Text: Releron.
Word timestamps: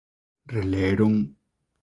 Releron. 0.53 1.15